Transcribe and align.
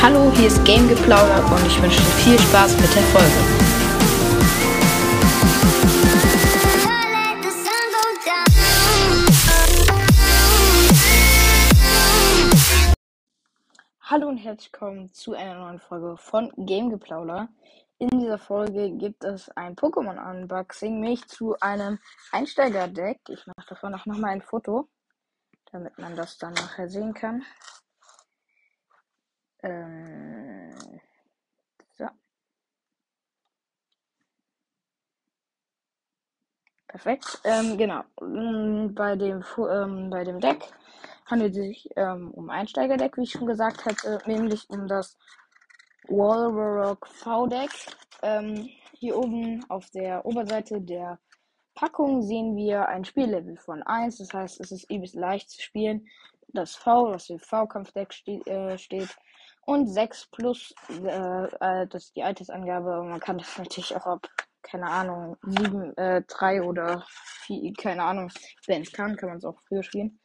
Hallo, 0.00 0.30
hier 0.30 0.46
ist 0.46 0.64
Game 0.64 0.86
Geplauder 0.86 1.44
und 1.52 1.66
ich 1.66 1.82
wünsche 1.82 1.98
dir 1.98 2.06
viel 2.22 2.38
Spaß 2.38 2.80
mit 2.80 2.94
der 2.94 3.02
Folge. 3.02 3.68
Hallo 14.02 14.28
und 14.28 14.38
herzlich 14.38 14.72
willkommen 14.72 15.12
zu 15.12 15.34
einer 15.34 15.56
neuen 15.56 15.80
Folge 15.80 16.16
von 16.16 16.52
Game 16.56 16.90
Geplauder. 16.90 17.48
In 17.98 18.08
dieser 18.20 18.38
Folge 18.38 18.92
gibt 18.92 19.24
es 19.24 19.50
ein 19.56 19.74
Pokémon-Unboxing, 19.74 21.00
mich 21.00 21.26
zu 21.26 21.58
einem 21.58 21.98
Einsteiger-Deck. 22.30 23.18
Ich 23.30 23.44
mache 23.48 23.66
davon 23.68 23.96
auch 23.96 24.06
nochmal 24.06 24.30
ein 24.30 24.42
Foto, 24.42 24.88
damit 25.72 25.98
man 25.98 26.14
das 26.14 26.38
dann 26.38 26.54
nachher 26.54 26.88
sehen 26.88 27.14
kann. 27.14 27.42
Ähm, 29.62 30.70
so. 31.96 32.06
Perfekt. 36.88 37.40
Ähm, 37.44 37.76
genau. 37.76 38.02
Mm, 38.20 38.94
bei 38.94 39.16
dem, 39.16 39.44
ähm, 39.58 40.10
bei 40.10 40.24
dem 40.24 40.40
Deck 40.40 40.62
handelt 41.26 41.52
es 41.52 41.56
sich 41.56 41.90
ähm, 41.96 42.30
um 42.32 42.50
Einsteigerdeck, 42.50 43.16
wie 43.16 43.24
ich 43.24 43.32
schon 43.32 43.46
gesagt 43.46 43.84
hatte, 43.84 44.18
nämlich 44.26 44.68
um 44.70 44.88
das 44.88 45.16
Wolverock 46.08 47.06
V-Deck. 47.06 47.70
Ähm, 48.22 48.68
hier 48.92 49.16
oben 49.16 49.64
auf 49.68 49.90
der 49.90 50.24
Oberseite 50.24 50.80
der 50.80 51.18
Packung 51.74 52.22
sehen 52.22 52.56
wir 52.56 52.88
ein 52.88 53.04
Spiellevel 53.04 53.56
von 53.56 53.82
1, 53.84 54.18
das 54.18 54.32
heißt, 54.32 54.60
es 54.60 54.72
ist 54.72 54.90
übelst 54.90 55.14
leicht 55.14 55.50
zu 55.50 55.62
spielen. 55.62 56.08
Das 56.48 56.74
V, 56.74 57.12
was 57.12 57.26
für 57.26 57.38
V-Kampfdeck 57.38 58.12
ste 58.12 58.40
äh, 58.46 58.78
steht, 58.78 59.16
und 59.68 59.86
6 59.86 60.28
plus, 60.30 60.74
äh, 60.88 61.44
äh, 61.44 61.86
das 61.88 62.04
ist 62.04 62.16
die 62.16 62.22
Altersangabe. 62.22 63.02
Man 63.02 63.20
kann 63.20 63.36
das 63.36 63.58
natürlich 63.58 63.94
auch 63.94 64.06
ab, 64.06 64.26
keine 64.62 64.86
Ahnung, 64.86 65.36
7, 65.42 65.94
äh, 65.98 66.22
3 66.26 66.62
oder 66.62 67.04
4, 67.44 67.74
keine 67.74 68.02
Ahnung, 68.02 68.32
wenn 68.66 68.80
es 68.80 68.92
kann, 68.92 69.14
kann 69.16 69.28
man 69.28 69.38
es 69.38 69.44
auch 69.44 69.60
früher 69.68 69.82
spielen. 69.82 70.18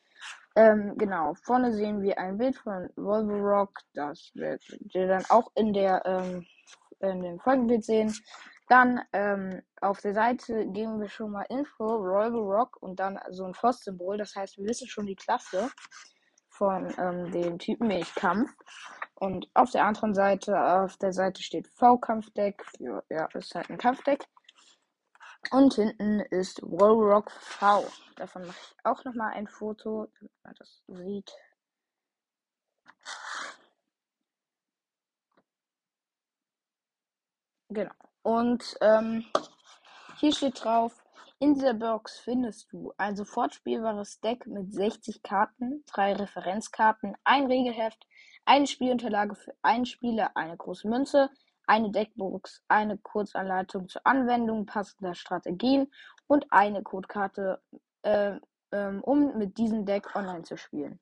Ähm, 0.55 0.93
genau, 0.97 1.33
vorne 1.43 1.73
sehen 1.73 2.01
wir 2.01 2.17
ein 2.19 2.37
Bild 2.37 2.55
von 2.55 2.87
Wolverock, 2.95 3.79
das 3.93 4.31
wird 4.33 4.63
ihr 4.93 5.07
dann 5.09 5.25
auch 5.27 5.51
in 5.55 5.73
der 5.73 6.05
ähm, 6.05 6.45
in 7.01 7.21
dem 7.21 7.39
Folgenbild 7.41 7.83
sehen. 7.83 8.15
Dann 8.69 9.01
ähm, 9.11 9.61
auf 9.81 9.99
der 9.99 10.13
Seite 10.13 10.65
geben 10.67 11.01
wir 11.01 11.09
schon 11.09 11.31
mal 11.31 11.45
Info, 11.49 11.83
Wolverock 11.83 12.81
und 12.81 12.97
dann 12.97 13.19
so 13.29 13.43
ein 13.43 13.53
Force-Symbol. 13.53 14.17
Das 14.17 14.37
heißt, 14.37 14.57
wir 14.57 14.67
wissen 14.67 14.87
schon 14.87 15.05
die 15.05 15.17
Klasse 15.17 15.69
von 16.63 16.93
ähm, 16.97 17.29
dem 17.31 17.59
Typen 17.59 17.87
Milchkampf. 17.87 18.49
Und 19.15 19.49
auf 19.53 19.71
der 19.71 19.85
anderen 19.85 20.13
Seite, 20.13 20.57
auf 20.57 20.95
der 20.95 21.11
Seite 21.11 21.43
steht 21.43 21.67
V-Kampfdeck. 21.67 22.63
Ja, 23.09 23.25
ist 23.33 23.53
halt 23.53 23.69
ein 23.69 23.77
Kampfdeck. 23.77 24.25
Und 25.51 25.73
hinten 25.73 26.21
ist 26.21 26.61
Wallrock 26.61 27.31
V. 27.31 27.85
Davon 28.15 28.47
mache 28.47 28.57
ich 28.61 28.85
auch 28.85 29.03
nochmal 29.03 29.33
ein 29.33 29.47
Foto, 29.47 30.07
damit 30.17 30.31
man 30.43 30.55
das 30.57 30.81
sieht. 30.87 31.33
Genau. 37.67 37.91
Und 38.21 38.77
ähm, 38.79 39.25
hier 40.17 40.31
steht 40.31 40.63
drauf, 40.63 41.02
in 41.43 41.55
dieser 41.55 41.73
Box 41.73 42.19
findest 42.19 42.71
du 42.71 42.93
ein 42.95 43.17
sofort 43.17 43.53
spielbares 43.53 44.21
Deck 44.21 44.47
mit 44.47 44.73
60 44.73 45.23
Karten, 45.23 45.83
drei 45.87 46.13
Referenzkarten, 46.13 47.17
ein 47.25 47.47
Regelheft, 47.47 48.07
eine 48.45 48.65
Spielunterlage 48.65 49.35
für 49.35 49.53
einen 49.61 49.85
Spieler, 49.85 50.31
eine 50.37 50.55
große 50.55 50.87
Münze, 50.87 51.29
eine 51.67 51.91
Deckbox, 51.91 52.63
eine 52.69 52.97
Kurzanleitung 52.97 53.89
zur 53.89 54.07
Anwendung 54.07 54.65
passender 54.65 55.15
Strategien 55.15 55.91
und 56.27 56.45
eine 56.49 56.81
Codekarte, 56.81 57.61
äh, 58.03 58.39
ähm, 58.71 59.03
um 59.03 59.37
mit 59.37 59.57
diesem 59.57 59.85
Deck 59.85 60.15
online 60.15 60.43
zu 60.43 60.55
spielen. 60.55 61.01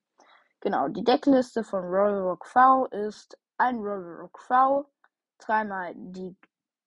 Genau, 0.58 0.88
die 0.88 1.04
Deckliste 1.04 1.62
von 1.62 1.84
Royal 1.84 2.20
Rock 2.20 2.46
V 2.46 2.86
ist 2.86 3.38
ein 3.58 3.78
Royal 3.78 4.16
Rock 4.22 4.40
V, 4.40 4.90
dreimal 5.38 5.92
die 5.94 6.34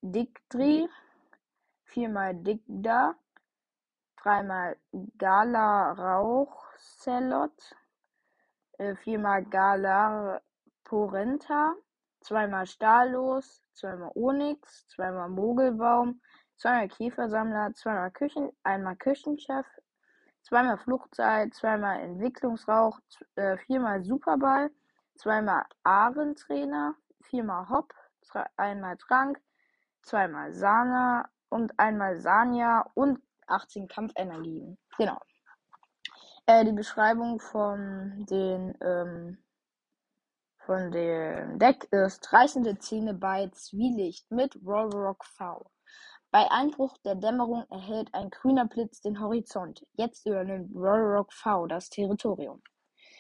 Dictri, 0.02 0.90
viermal 1.86 2.36
Digda, 2.36 3.16
dreimal 4.26 4.76
Gala 5.20 5.92
Rauchcelot, 5.92 7.76
äh, 8.80 8.96
viermal 8.96 9.46
Gala 9.46 10.42
Porenta, 10.84 11.76
zweimal 12.22 12.66
Stahllos, 12.66 13.62
zweimal 13.74 14.12
Onyx, 14.16 14.88
zweimal 14.88 15.30
Mogelbaum, 15.30 16.22
zweimal 16.58 16.88
Käfersammler, 16.88 17.74
zweimal 17.76 18.10
Küchen, 18.10 18.52
einmal 18.64 18.96
Küchenchef, 18.96 19.68
zweimal 20.42 20.80
Fluchtseil, 20.80 21.52
zweimal 21.52 22.00
Entwicklungsrauch, 22.00 23.00
äh, 23.36 23.58
viermal 23.58 24.04
Superball, 24.04 24.72
zweimal 25.14 25.66
Ahrentrainer, 25.84 26.96
viermal 27.22 27.70
Hopp, 27.70 27.94
einmal 28.58 28.98
Trank, 28.98 29.40
zweimal 30.02 30.52
Sana 30.52 31.30
und 31.50 31.80
einmal 31.80 32.18
Sanja 32.18 32.90
und 32.96 33.20
18 33.48 33.88
Kampfenergien. 33.88 34.78
Genau. 34.98 35.20
Äh, 36.46 36.66
die 36.66 36.72
Beschreibung 36.72 37.40
von 37.40 38.26
den 38.30 38.78
ähm, 38.82 39.38
von 40.66 40.92
dem 40.92 41.60
Deck 41.60 41.88
ist 41.92 42.34
reißende 42.34 42.80
Zähne 42.80 43.14
bei 43.14 43.48
Zwielicht 43.50 44.30
mit 44.32 44.56
Rollrock 44.66 45.24
V. 45.24 45.64
Bei 46.32 46.50
Einbruch 46.50 46.98
der 47.06 47.16
Dämmerung 47.16 47.66
erhält 47.70 48.14
ein 48.14 48.30
grüner 48.30 48.66
Blitz 48.66 49.00
den 49.00 49.20
Horizont. 49.20 49.86
Jetzt 49.94 50.26
übernimmt 50.26 50.76
Rollrock 50.76 51.32
V 51.32 51.68
das 51.68 51.90
Territorium. 51.90 52.62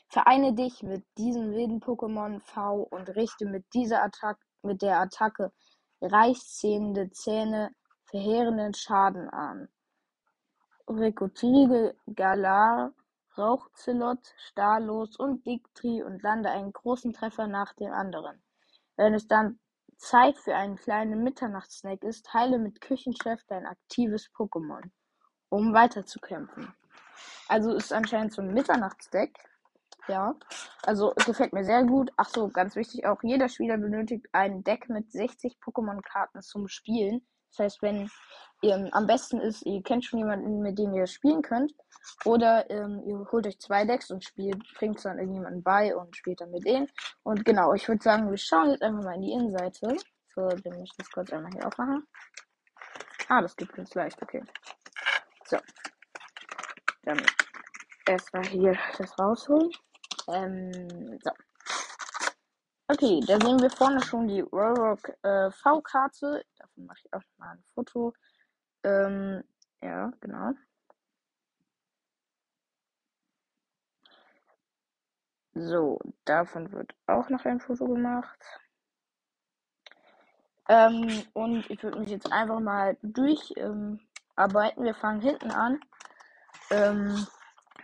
Vereine 0.09 0.53
dich 0.53 0.81
mit 0.83 1.05
diesem 1.17 1.51
wilden 1.51 1.79
Pokémon 1.79 2.41
V 2.41 2.81
und 2.81 3.15
richte 3.15 3.45
mit 3.45 3.65
dieser 3.73 4.03
Attacke 4.03 4.43
mit 4.63 4.81
der 4.81 4.99
Attacke 4.99 5.51
reißzähnende 6.01 7.11
Zähne 7.11 7.75
verheerenden 8.05 8.73
Schaden 8.73 9.29
an. 9.29 9.69
Rekrutiere 10.87 11.95
Galar 12.15 12.93
Rauchzelot, 13.37 14.33
Stahllos 14.37 15.17
und 15.17 15.45
Dictri 15.45 16.03
und 16.03 16.23
lande 16.23 16.49
einen 16.49 16.71
großen 16.71 17.11
Treffer 17.11 17.47
nach 17.47 17.73
dem 17.73 17.91
anderen. 17.91 18.41
Wenn 18.95 19.13
es 19.13 19.27
dann 19.27 19.59
Zeit 19.97 20.37
für 20.37 20.55
einen 20.55 20.77
kleinen 20.77 21.23
Mitternachtssnack 21.23 22.03
ist, 22.03 22.33
heile 22.33 22.59
mit 22.59 22.81
Küchenchef 22.81 23.43
dein 23.47 23.65
aktives 23.65 24.29
Pokémon, 24.33 24.89
um 25.49 25.73
weiterzukämpfen. 25.73 26.73
Also 27.47 27.73
ist 27.73 27.93
anscheinend 27.93 28.33
so 28.33 28.41
ein 28.41 28.53
Mitternachtsdeck. 28.53 29.37
Ja, 30.07 30.35
also 30.83 31.13
gefällt 31.25 31.53
mir 31.53 31.63
sehr 31.63 31.83
gut. 31.83 32.11
Ach 32.15 32.29
so, 32.29 32.49
ganz 32.49 32.75
wichtig 32.75 33.05
auch, 33.07 33.21
jeder 33.23 33.49
Spieler 33.49 33.77
benötigt 33.77 34.27
ein 34.33 34.63
Deck 34.63 34.87
mit 34.87 35.11
60 35.11 35.57
Pokémon-Karten 35.59 36.41
zum 36.41 36.67
Spielen. 36.67 37.25
Das 37.49 37.59
heißt, 37.59 37.81
wenn 37.81 38.11
ihr 38.65 38.89
am 38.91 39.07
besten 39.07 39.39
ist, 39.39 39.65
ihr 39.65 39.81
kennt 39.83 40.05
schon 40.05 40.19
jemanden, 40.19 40.61
mit 40.61 40.77
dem 40.77 40.93
ihr 40.93 41.07
spielen 41.07 41.41
könnt, 41.41 41.73
oder 42.23 42.69
ähm, 42.69 43.01
ihr 43.05 43.27
holt 43.31 43.47
euch 43.47 43.59
zwei 43.59 43.85
Decks 43.85 44.11
und 44.11 44.23
spielt, 44.23 44.61
bringt 44.75 44.97
es 44.97 45.03
dann 45.03 45.19
irgendjemanden 45.19 45.63
bei 45.63 45.95
und 45.95 46.15
spielt 46.15 46.41
dann 46.41 46.51
mit 46.51 46.65
denen. 46.65 46.87
Und 47.23 47.45
genau, 47.45 47.73
ich 47.73 47.87
würde 47.87 48.03
sagen, 48.03 48.29
wir 48.29 48.37
schauen 48.37 48.71
jetzt 48.71 48.83
einfach 48.83 49.03
mal 49.03 49.15
in 49.15 49.21
die 49.21 49.31
Innenseite. 49.31 49.95
So, 50.33 50.49
dann 50.49 50.83
ich 50.83 50.91
das 50.97 51.09
kurz 51.11 51.31
einmal 51.31 51.51
hier 51.51 51.65
aufmachen. 51.65 52.05
Ah, 53.29 53.41
das 53.41 53.55
gibt 53.55 53.77
uns 53.77 53.93
leicht, 53.95 54.21
okay. 54.21 54.43
So. 55.45 55.57
Dann 57.03 57.21
erstmal 58.07 58.45
hier 58.45 58.77
das 58.97 59.17
rausholen. 59.17 59.69
Ähm, 60.27 61.19
so. 61.23 61.31
Okay, 62.87 63.19
da 63.25 63.39
sehen 63.39 63.59
wir 63.59 63.69
vorne 63.71 64.01
schon 64.03 64.27
die 64.27 64.41
Rock 64.41 65.09
äh, 65.23 65.49
V-Karte. 65.51 66.45
Davon 66.57 66.85
mache 66.85 66.99
ich 67.03 67.13
auch 67.13 67.21
mal 67.37 67.51
ein 67.51 67.63
Foto. 67.73 68.13
Ähm, 68.85 69.43
ja, 69.81 70.11
genau. 70.21 70.51
So, 75.55 75.99
davon 76.25 76.71
wird 76.71 76.93
auch 77.07 77.29
noch 77.29 77.43
ein 77.45 77.59
Foto 77.59 77.87
gemacht. 77.87 78.39
Ähm, 80.67 81.23
und 81.33 81.69
ich 81.69 81.81
würde 81.81 81.99
mich 81.99 82.09
jetzt 82.09 82.31
einfach 82.31 82.59
mal 82.59 82.97
durcharbeiten. 83.01 83.99
Ähm, 84.79 84.85
wir 84.85 84.95
fangen 84.95 85.21
hinten 85.21 85.49
an. 85.49 85.79
Ähm, 86.69 87.25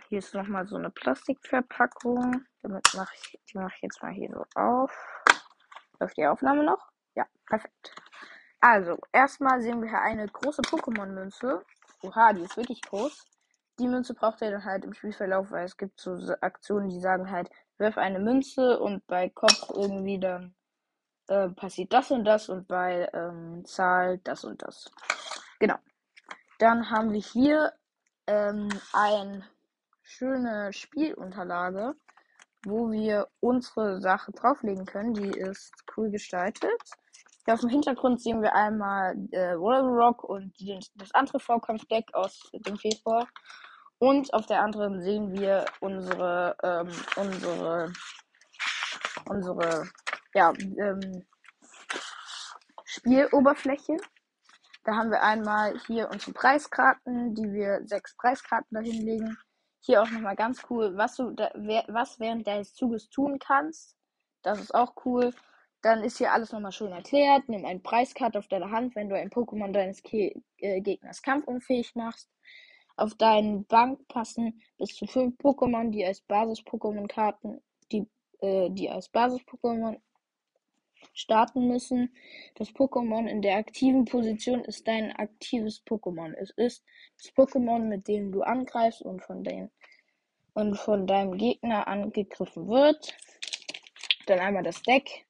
hier 0.08 0.18
ist 0.18 0.34
nochmal 0.34 0.66
so 0.66 0.76
eine 0.76 0.90
Plastikverpackung. 0.90 2.44
Damit 2.62 2.86
mache 2.94 3.14
ich, 3.16 3.40
die 3.50 3.58
mache 3.58 3.72
ich 3.76 3.82
jetzt 3.82 4.02
mal 4.02 4.12
hier 4.12 4.30
so 4.30 4.44
auf. 4.54 4.92
Läuft 5.98 6.16
die 6.16 6.26
Aufnahme 6.26 6.62
noch? 6.64 6.92
Ja, 7.14 7.26
perfekt. 7.46 8.01
Also, 8.62 8.96
erstmal 9.12 9.60
sehen 9.60 9.82
wir 9.82 9.88
hier 9.88 10.00
eine 10.00 10.28
große 10.28 10.62
Pokémon-Münze. 10.62 11.64
Oha, 12.02 12.32
die 12.32 12.42
ist 12.42 12.56
wirklich 12.56 12.80
groß. 12.82 13.26
Die 13.80 13.88
Münze 13.88 14.14
braucht 14.14 14.40
ihr 14.40 14.52
dann 14.52 14.64
halt 14.64 14.84
im 14.84 14.94
Spielverlauf, 14.94 15.50
weil 15.50 15.64
es 15.64 15.76
gibt 15.76 15.98
so 15.98 16.12
Aktionen, 16.40 16.88
die 16.88 17.00
sagen 17.00 17.28
halt, 17.28 17.50
wirf 17.78 17.98
eine 17.98 18.20
Münze 18.20 18.78
und 18.78 19.04
bei 19.08 19.30
Kopf 19.30 19.68
irgendwie 19.74 20.20
dann 20.20 20.54
äh, 21.26 21.48
passiert 21.48 21.92
das 21.92 22.12
und 22.12 22.24
das 22.24 22.48
und 22.48 22.68
bei 22.68 23.10
ähm, 23.12 23.64
Zahl 23.64 24.18
das 24.18 24.44
und 24.44 24.62
das. 24.62 24.88
Genau. 25.58 25.78
Dann 26.60 26.88
haben 26.88 27.12
wir 27.12 27.20
hier 27.20 27.72
ähm, 28.28 28.68
eine 28.92 29.44
schöne 30.02 30.72
Spielunterlage, 30.72 31.96
wo 32.64 32.92
wir 32.92 33.26
unsere 33.40 34.00
Sache 34.00 34.30
drauflegen 34.30 34.86
können. 34.86 35.14
Die 35.14 35.30
ist 35.30 35.72
cool 35.96 36.12
gestaltet. 36.12 36.80
Auf 37.46 37.60
dem 37.60 37.70
Hintergrund 37.70 38.20
sehen 38.20 38.40
wir 38.40 38.54
einmal 38.54 39.16
äh, 39.32 39.56
World 39.58 39.86
Rock 39.86 40.24
und 40.24 40.56
die, 40.60 40.78
das 40.94 41.12
andere 41.12 41.40
Vorkampfdeck 41.40 42.14
aus 42.14 42.50
dem 42.52 42.76
Februar. 42.76 43.26
Und 43.98 44.32
auf 44.32 44.46
der 44.46 44.60
anderen 44.62 45.00
sehen 45.02 45.32
wir 45.32 45.64
unsere, 45.80 46.56
ähm, 46.62 46.88
unsere, 47.16 47.92
unsere, 49.28 49.88
ja, 50.34 50.52
ähm, 50.78 51.24
Spieloberfläche. 52.84 53.96
Da 54.84 54.96
haben 54.96 55.10
wir 55.10 55.22
einmal 55.22 55.78
hier 55.86 56.10
unsere 56.10 56.32
Preiskarten, 56.32 57.34
die 57.34 57.52
wir 57.52 57.82
sechs 57.86 58.16
Preiskarten 58.16 58.74
dahin 58.74 59.04
legen. 59.04 59.38
Hier 59.80 60.02
auch 60.02 60.10
nochmal 60.10 60.36
ganz 60.36 60.62
cool, 60.70 60.96
was 60.96 61.16
du 61.16 61.30
da, 61.30 61.50
was 61.88 62.20
während 62.20 62.46
deines 62.46 62.74
Zuges 62.74 63.08
tun 63.08 63.38
kannst. 63.38 63.96
Das 64.42 64.60
ist 64.60 64.74
auch 64.74 64.94
cool. 65.04 65.32
Dann 65.82 66.04
ist 66.04 66.18
hier 66.18 66.32
alles 66.32 66.52
nochmal 66.52 66.72
schön 66.72 66.92
erklärt. 66.92 67.48
Nimm 67.48 67.64
eine 67.64 67.80
Preiskarte 67.80 68.38
auf 68.38 68.48
deine 68.48 68.70
Hand, 68.70 68.94
wenn 68.94 69.08
du 69.08 69.16
ein 69.16 69.30
Pokémon 69.30 69.72
deines 69.72 70.02
Ke 70.02 70.32
äh, 70.58 70.80
Gegners 70.80 71.22
kampfunfähig 71.22 71.94
machst. 71.96 72.30
Auf 72.96 73.14
deinen 73.16 73.64
Bank 73.66 74.06
passen 74.08 74.62
bis 74.78 74.94
zu 74.94 75.06
fünf 75.06 75.36
Pokémon, 75.38 75.90
die 75.90 76.04
als 76.04 76.20
Basis-Pokémon-Karten, 76.22 77.60
die, 77.90 78.06
äh, 78.40 78.70
die 78.70 78.90
als 78.90 79.08
Basis-Pokémon 79.08 79.98
starten 81.14 81.66
müssen. 81.66 82.14
Das 82.54 82.68
Pokémon 82.68 83.26
in 83.26 83.42
der 83.42 83.56
aktiven 83.56 84.04
Position 84.04 84.64
ist 84.64 84.86
dein 84.86 85.10
aktives 85.16 85.82
Pokémon. 85.84 86.32
Es 86.34 86.50
ist 86.50 86.84
das 87.18 87.34
Pokémon, 87.34 87.80
mit 87.80 88.06
dem 88.06 88.30
du 88.30 88.42
angreifst 88.42 89.02
und 89.02 89.20
von, 89.22 89.42
den, 89.42 89.70
und 90.54 90.76
von 90.76 91.06
deinem 91.06 91.36
Gegner 91.36 91.88
angegriffen 91.88 92.68
wird. 92.68 93.16
Dann 94.26 94.38
einmal 94.38 94.62
das 94.62 94.80
Deck. 94.82 95.24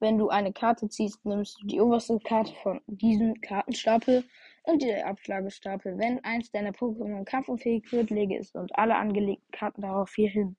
Wenn 0.00 0.16
du 0.16 0.28
eine 0.28 0.52
Karte 0.52 0.88
ziehst, 0.88 1.24
nimmst 1.24 1.60
du 1.60 1.66
die 1.66 1.80
oberste 1.80 2.18
Karte 2.20 2.52
von 2.62 2.80
diesem 2.86 3.40
Kartenstapel 3.40 4.24
und 4.62 4.82
die 4.82 4.94
Abschlagestapel. 4.94 5.98
Wenn 5.98 6.22
eins 6.24 6.50
deiner 6.52 6.70
Pokémon 6.70 7.24
kampfunfähig 7.24 7.90
wird, 7.90 8.10
lege 8.10 8.38
es 8.38 8.52
und 8.52 8.76
alle 8.78 8.94
angelegten 8.94 9.50
Karten 9.50 9.82
darauf 9.82 10.14
hier 10.14 10.28
hin. 10.28 10.56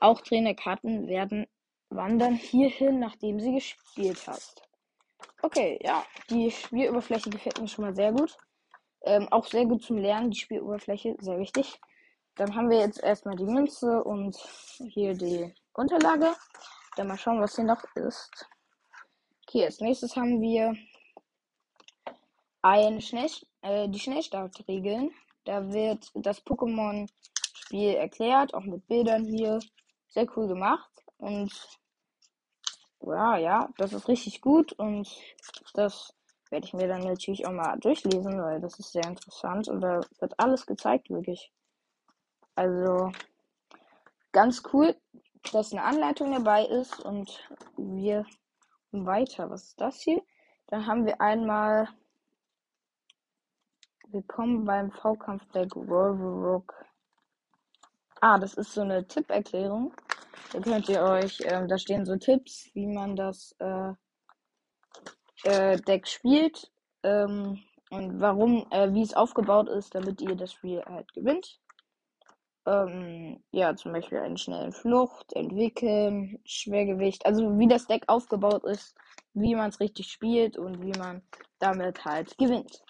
Auch 0.00 0.20
Trainerkarten 0.22 1.06
werden 1.06 1.46
wandern 1.90 2.34
hierhin, 2.34 2.98
nachdem 2.98 3.40
sie 3.40 3.52
gespielt 3.52 4.26
hast. 4.26 4.62
Okay, 5.42 5.78
ja, 5.82 6.04
die 6.30 6.50
Spieloberfläche 6.50 7.28
gefällt 7.28 7.60
mir 7.60 7.68
schon 7.68 7.84
mal 7.84 7.94
sehr 7.94 8.12
gut. 8.12 8.36
Ähm, 9.04 9.28
auch 9.30 9.46
sehr 9.46 9.66
gut 9.66 9.82
zum 9.82 9.98
Lernen, 9.98 10.30
die 10.30 10.38
Spieloberfläche, 10.38 11.16
sehr 11.20 11.38
wichtig. 11.38 11.78
Dann 12.36 12.54
haben 12.54 12.70
wir 12.70 12.78
jetzt 12.78 13.02
erstmal 13.02 13.36
die 13.36 13.44
Münze 13.44 14.02
und 14.02 14.36
hier 14.88 15.14
die 15.14 15.52
Unterlage. 15.74 16.34
Dann 16.96 17.08
mal 17.08 17.18
schauen, 17.18 17.40
was 17.40 17.56
hier 17.56 17.64
noch 17.64 17.82
ist. 17.94 18.46
Okay, 19.46 19.64
als 19.64 19.80
nächstes 19.80 20.16
haben 20.16 20.40
wir 20.40 20.74
ein 22.62 23.00
Schnell, 23.00 23.28
äh, 23.62 23.88
die 23.88 23.98
Schnellstartregeln. 23.98 25.10
Da 25.44 25.72
wird 25.72 26.10
das 26.14 26.44
Pokémon-Spiel 26.44 27.94
erklärt, 27.94 28.54
auch 28.54 28.64
mit 28.64 28.86
Bildern 28.86 29.24
hier. 29.24 29.58
Sehr 30.08 30.26
cool 30.36 30.46
gemacht. 30.46 30.90
Und 31.18 31.52
ja, 33.00 33.36
ja, 33.36 33.68
das 33.78 33.92
ist 33.92 34.08
richtig 34.08 34.40
gut 34.40 34.72
und 34.74 35.08
das 35.74 36.14
werde 36.50 36.66
ich 36.66 36.74
mir 36.74 36.86
dann 36.86 37.02
natürlich 37.02 37.46
auch 37.46 37.52
mal 37.52 37.78
durchlesen, 37.78 38.40
weil 38.40 38.60
das 38.60 38.78
ist 38.78 38.92
sehr 38.92 39.06
interessant 39.06 39.68
und 39.68 39.80
da 39.80 40.00
wird 40.20 40.38
alles 40.38 40.66
gezeigt, 40.66 41.10
wirklich. 41.10 41.50
Also 42.54 43.10
ganz 44.30 44.62
cool, 44.72 44.94
dass 45.52 45.72
eine 45.72 45.82
Anleitung 45.82 46.32
dabei 46.32 46.66
ist 46.66 47.00
und 47.00 47.40
wir 47.76 48.24
weiter. 48.92 49.50
Was 49.50 49.64
ist 49.68 49.80
das 49.80 50.00
hier? 50.00 50.22
Dann 50.68 50.86
haben 50.86 51.06
wir 51.06 51.20
einmal 51.20 51.88
Willkommen 54.12 54.66
beim 54.66 54.90
V-Kampf-Deck 54.90 55.74
Wolverock. 55.74 56.74
Ah, 58.20 58.38
das 58.38 58.52
ist 58.52 58.74
so 58.74 58.82
eine 58.82 59.06
Tipperklärung. 59.08 59.94
Da 60.52 60.60
könnt 60.60 60.86
ihr 60.90 61.02
euch, 61.02 61.40
ähm, 61.46 61.66
da 61.66 61.78
stehen 61.78 62.04
so 62.04 62.16
Tipps, 62.16 62.68
wie 62.74 62.86
man 62.86 63.16
das 63.16 63.56
äh, 63.58 63.92
äh, 65.44 65.80
Deck 65.80 66.06
spielt 66.06 66.70
ähm, 67.02 67.62
und 67.88 68.20
warum, 68.20 68.66
äh, 68.70 68.92
wie 68.92 69.00
es 69.00 69.14
aufgebaut 69.14 69.70
ist, 69.70 69.94
damit 69.94 70.20
ihr 70.20 70.34
das 70.34 70.52
Spiel 70.52 70.84
halt 70.84 71.10
gewinnt. 71.14 71.58
Ähm, 72.64 73.42
ja, 73.50 73.74
zum 73.74 73.92
Beispiel 73.92 74.18
einen 74.18 74.36
schnellen 74.36 74.72
Flucht, 74.72 75.32
entwickeln, 75.32 76.38
Schwergewicht, 76.44 77.26
also 77.26 77.58
wie 77.58 77.66
das 77.66 77.86
Deck 77.86 78.04
aufgebaut 78.06 78.64
ist, 78.64 78.94
wie 79.34 79.54
man 79.56 79.70
es 79.70 79.80
richtig 79.80 80.10
spielt 80.12 80.56
und 80.56 80.80
wie 80.80 80.96
man 80.98 81.22
damit 81.58 82.04
halt 82.04 82.36
gewinnt. 82.38 82.82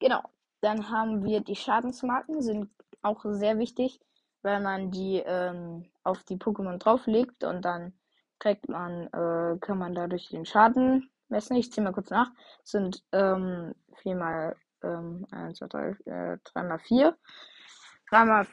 Genau. 0.00 0.22
Dann 0.60 0.90
haben 0.90 1.24
wir 1.24 1.40
die 1.40 1.56
Schadensmarken, 1.56 2.42
sind 2.42 2.70
auch 3.02 3.24
sehr 3.24 3.58
wichtig, 3.58 4.00
weil 4.42 4.60
man 4.60 4.90
die 4.90 5.22
ähm, 5.24 5.86
auf 6.02 6.24
die 6.24 6.36
Pokémon 6.36 6.78
drauflegt 6.78 7.44
und 7.44 7.64
dann 7.64 7.92
kriegt 8.38 8.68
man, 8.68 9.06
äh, 9.08 9.58
kann 9.60 9.78
man 9.78 9.94
dadurch 9.94 10.28
den 10.28 10.44
Schaden 10.44 11.10
messen. 11.28 11.56
Ich 11.56 11.72
ziehe 11.72 11.84
mal 11.84 11.92
kurz 11.92 12.10
nach. 12.10 12.30
Sind 12.64 13.02
ähm, 13.12 13.74
4 14.02 14.16
mal 14.16 14.56
ähm, 14.82 15.26
1, 15.30 15.58
2, 15.58 15.66
3, 15.66 15.88
äh, 16.06 16.38
3 16.44 16.62
mal 16.64 16.78
4. 16.78 17.16
3 18.10 18.24
mal, 18.24 18.46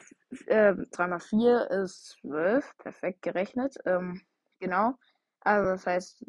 äh, 0.46 0.74
3 0.92 1.06
mal 1.08 1.20
4 1.20 1.70
ist 1.70 2.18
12. 2.20 2.76
Perfekt 2.78 3.22
gerechnet. 3.22 3.76
Ähm, 3.86 4.20
genau. 4.60 4.94
Also 5.40 5.70
das 5.70 5.86
heißt, 5.86 6.24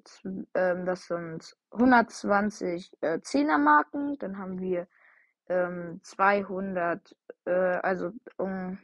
ähm, 0.56 0.86
das 0.86 1.08
sind 1.08 1.56
120 1.72 2.92
äh, 3.02 3.20
10er 3.20 3.58
Marken. 3.58 4.18
Dann 4.20 4.38
haben 4.38 4.60
wir 4.60 4.88
ähm, 5.50 6.02
200, 6.04 7.16
äh, 7.46 7.52
also 7.52 8.12
um 8.38 8.78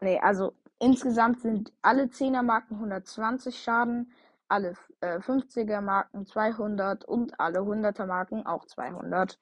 Nee, 0.00 0.18
also 0.20 0.52
insgesamt 0.78 1.40
sind 1.40 1.72
alle 1.82 2.08
10er 2.08 2.42
Marken 2.42 2.74
120 2.74 3.58
Schaden, 3.62 4.12
alle 4.48 4.74
äh, 5.00 5.18
50er 5.20 5.80
Marken 5.80 6.26
200 6.26 7.04
und 7.06 7.38
alle 7.40 7.60
100er 7.60 8.06
Marken 8.06 8.44
auch 8.46 8.66
200. 8.66 9.38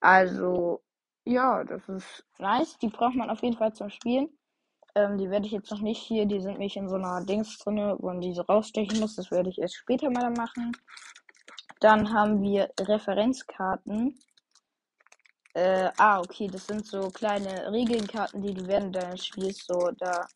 Also, 0.00 0.82
ja, 1.24 1.64
das 1.64 1.88
ist 1.88 2.24
nice. 2.38 2.76
Die 2.78 2.88
braucht 2.88 3.14
man 3.14 3.30
auf 3.30 3.42
jeden 3.42 3.56
Fall 3.56 3.72
zum 3.72 3.90
Spielen. 3.90 4.28
Ähm, 4.94 5.18
die 5.18 5.30
werde 5.30 5.46
ich 5.46 5.52
jetzt 5.52 5.70
noch 5.70 5.80
nicht 5.80 6.02
hier, 6.02 6.26
die 6.26 6.40
sind 6.40 6.58
nicht 6.58 6.76
in 6.76 6.88
so 6.88 6.96
einer 6.96 7.24
Dings 7.24 7.58
drin, 7.58 7.76
wo 7.98 8.06
man 8.06 8.20
diese 8.20 8.44
rausstechen 8.44 8.98
muss. 8.98 9.16
Das 9.16 9.30
werde 9.30 9.50
ich 9.50 9.58
erst 9.58 9.76
später 9.76 10.10
mal 10.10 10.30
machen. 10.30 10.72
Dann 11.80 12.12
haben 12.12 12.42
wir 12.42 12.70
Referenzkarten. 12.78 14.18
Äh, 15.54 15.90
ah, 15.96 16.20
okay, 16.20 16.48
das 16.48 16.66
sind 16.66 16.86
so 16.86 17.08
kleine 17.08 17.70
Regelnkarten, 17.72 18.42
die 18.42 18.54
du 18.54 18.66
während 18.66 18.94
deines 18.94 19.26
Spiels 19.26 19.64
so 19.66 19.90
da 19.98 20.26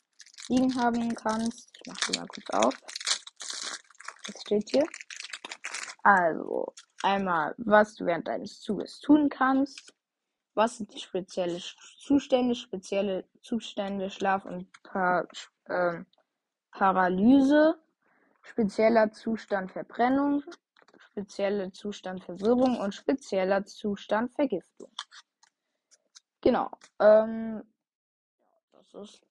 liegen 0.49 0.75
haben 0.77 1.15
kannst. 1.15 1.71
Ich 1.75 1.83
mach 1.87 1.97
die 2.09 2.19
mal 2.19 2.27
kurz 2.27 2.51
auf. 2.51 2.75
Was 4.27 4.41
steht 4.41 4.71
hier? 4.71 4.85
Also, 6.03 6.73
einmal, 7.03 7.55
was 7.59 7.95
du 7.95 8.07
während 8.07 8.29
deines 8.29 8.61
Zuges 8.61 9.01
tun 9.01 9.29
kannst. 9.29 9.93
Was 10.55 10.79
sind 10.79 10.95
die 10.95 11.01
speziellen 11.01 11.61
Zustände, 11.99 12.55
spezielle 12.55 13.25
Zustände, 13.41 14.11
Schlaf 14.11 14.45
und 14.45 14.69
pa 14.83 15.27
äh, 15.65 16.05
Paralyse, 16.71 17.77
spezieller 18.43 19.13
Zustand 19.13 19.73
Verbrennung, 19.73 20.43
spezieller 20.99 21.73
Zustand 21.73 22.25
Verwirrung 22.25 22.79
und 22.79 22.95
spezieller 22.95 23.65
Zustand 23.65 24.33
Vergiftung. 24.33 24.91
Genau. 26.41 26.71
Ähm, 27.01 27.63
das 28.73 28.95
ist 28.95 29.27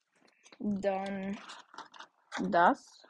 dann 0.60 1.38
das. 2.42 3.04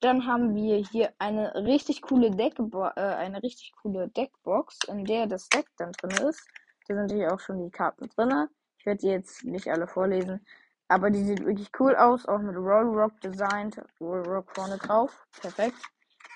Dann 0.00 0.26
haben 0.26 0.54
wir 0.54 0.76
hier 0.76 1.14
eine 1.18 1.54
richtig 1.54 2.02
coole 2.02 2.30
Deck, 2.30 2.58
äh, 2.58 3.00
eine 3.00 3.42
richtig 3.42 3.72
coole 3.72 4.08
Deckbox, 4.08 4.84
in 4.88 5.04
der 5.04 5.26
das 5.26 5.48
Deck 5.48 5.66
dann 5.76 5.92
drin 5.92 6.28
ist. 6.28 6.46
Da 6.88 6.94
sind 6.94 7.12
hier 7.12 7.32
auch 7.32 7.40
schon 7.40 7.64
die 7.64 7.70
Karten 7.70 8.08
drin. 8.08 8.48
Ich 8.78 8.86
werde 8.86 9.00
die 9.00 9.08
jetzt 9.08 9.44
nicht 9.44 9.68
alle 9.68 9.86
vorlesen, 9.86 10.46
aber 10.88 11.10
die 11.10 11.24
sieht 11.24 11.44
wirklich 11.44 11.70
cool 11.78 11.96
aus, 11.96 12.26
auch 12.26 12.38
mit 12.38 12.56
Roll 12.56 12.98
Rock 12.98 13.20
designt, 13.20 13.80
Roll 14.00 14.22
Rock 14.22 14.50
vorne 14.54 14.78
drauf. 14.78 15.26
Perfekt. 15.40 15.76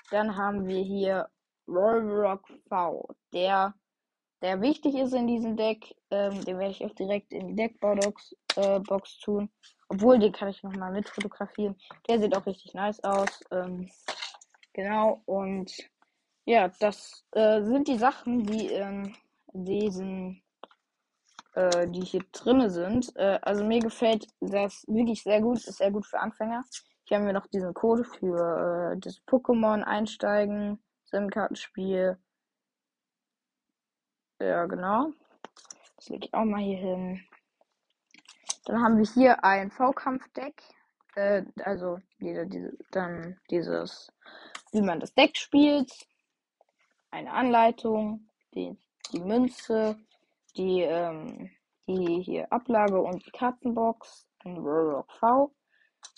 Dann 0.09 0.35
haben 0.35 0.67
wir 0.67 0.83
hier 0.83 1.29
Rollrock 1.67 2.45
V, 2.67 3.07
der, 3.33 3.73
der 4.41 4.59
wichtig 4.61 4.95
ist 4.95 5.13
in 5.13 5.27
diesem 5.27 5.55
Deck. 5.55 5.95
Ähm, 6.09 6.43
den 6.43 6.59
werde 6.59 6.71
ich 6.71 6.83
auch 6.83 6.95
direkt 6.95 7.31
in 7.31 7.47
die 7.47 7.55
Deckbox 7.55 8.35
äh, 8.57 8.79
Box 8.79 9.19
tun. 9.19 9.49
Obwohl, 9.87 10.19
den 10.19 10.33
kann 10.33 10.49
ich 10.49 10.63
nochmal 10.63 10.91
mit 10.91 11.07
fotografieren. 11.07 11.77
Der 12.09 12.19
sieht 12.19 12.35
auch 12.35 12.45
richtig 12.45 12.73
nice 12.73 13.01
aus. 13.03 13.41
Ähm, 13.51 13.89
Genau, 14.73 15.21
und 15.25 15.71
ja, 16.45 16.69
das 16.79 17.25
äh, 17.31 17.61
sind 17.63 17.87
die 17.87 17.97
Sachen, 17.97 18.43
die 18.45 18.67
in 18.67 19.15
diesen, 19.53 20.43
äh, 21.53 21.87
die 21.87 22.01
hier 22.01 22.23
drinne 22.31 22.69
sind. 22.69 23.15
Äh, 23.15 23.39
also 23.41 23.63
mir 23.63 23.79
gefällt 23.79 24.27
das 24.39 24.85
wirklich 24.87 25.23
sehr 25.23 25.41
gut, 25.41 25.57
ist 25.57 25.77
sehr 25.77 25.91
gut 25.91 26.05
für 26.05 26.19
Anfänger. 26.19 26.63
Hier 27.05 27.17
haben 27.17 27.25
wir 27.25 27.33
noch 27.33 27.47
diesen 27.47 27.73
Code 27.73 28.03
für 28.03 28.93
äh, 28.93 28.99
das 28.99 29.21
Pokémon 29.27 29.83
einsteigen, 29.83 30.81
SIM-Kartenspiel. 31.05 32.17
Ja, 34.39 34.65
genau. 34.65 35.11
Das 35.97 36.09
lege 36.09 36.25
ich 36.25 36.33
auch 36.33 36.45
mal 36.45 36.61
hier 36.61 36.77
hin. 36.77 37.23
Dann 38.65 38.81
haben 38.81 38.97
wir 38.97 39.05
hier 39.05 39.43
ein 39.43 39.71
V-Kampf-Deck. 39.71 40.61
Äh, 41.15 41.43
also 41.63 41.99
diese, 42.19 42.47
diese, 42.47 42.77
dann 42.91 43.39
dieses, 43.49 44.11
wie 44.71 44.81
man 44.81 44.99
das 44.99 45.13
Deck 45.13 45.37
spielt. 45.37 45.91
Eine 47.09 47.33
Anleitung, 47.33 48.29
die, 48.55 48.77
die 49.11 49.21
Münze, 49.21 49.97
die, 50.55 50.81
ähm, 50.81 51.49
die 51.87 52.21
hier 52.21 52.51
Ablage 52.51 52.99
und 53.01 53.25
die 53.25 53.31
Kartenbox, 53.31 54.27
ein 54.43 54.57
Roblox 54.57 55.13
V. 55.19 55.51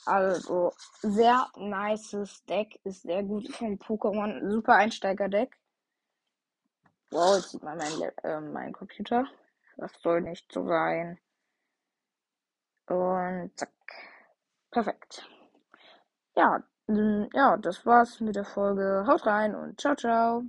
Also 0.05 0.73
sehr 1.01 1.47
nices 1.57 2.43
Deck, 2.45 2.79
ist 2.83 3.03
sehr 3.03 3.23
gut 3.23 3.47
vom 3.53 3.75
Pokémon, 3.75 4.49
super 4.49 4.75
Einsteiger-Deck. 4.75 5.57
Wow, 7.11 7.35
jetzt 7.35 7.51
sieht 7.51 7.63
man 7.63 7.77
mein, 7.77 8.11
äh, 8.23 8.41
mein 8.41 8.73
Computer. 8.73 9.25
Das 9.77 9.91
soll 10.01 10.21
nicht 10.21 10.51
so 10.51 10.65
sein. 10.67 11.19
Und 12.87 13.51
zack. 13.55 13.69
Perfekt. 14.71 15.29
Ja, 16.35 16.63
ja, 17.33 17.57
das 17.57 17.85
war's 17.85 18.19
mit 18.19 18.35
der 18.35 18.45
Folge. 18.45 19.05
Haut 19.07 19.25
rein 19.25 19.55
und 19.55 19.79
ciao, 19.79 19.95
ciao. 19.95 20.43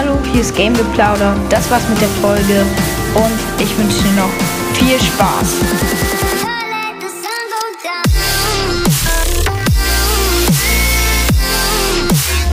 Hallo, 0.00 0.16
hier 0.30 0.42
ist 0.42 0.54
Game 0.54 0.74
Geplauder. 0.74 1.34
Das 1.50 1.68
war's 1.72 1.82
mit 1.88 2.00
der 2.00 2.08
Folge 2.22 2.64
und 3.16 3.60
ich 3.60 3.76
wünsche 3.76 4.00
dir 4.04 4.12
noch 4.12 4.30
viel 4.74 4.96
Spaß. 4.96 5.56